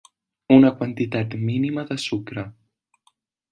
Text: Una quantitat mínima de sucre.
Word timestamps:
Una 0.55 0.71
quantitat 0.79 1.37
mínima 1.51 1.85
de 1.93 1.99
sucre. 2.07 2.49